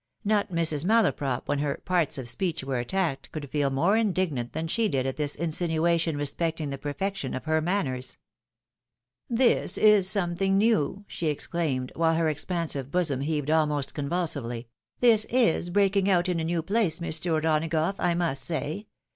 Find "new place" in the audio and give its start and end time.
16.43-16.97